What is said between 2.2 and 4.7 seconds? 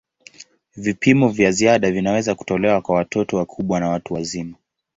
kutolewa kwa watoto wakubwa na watu wazima.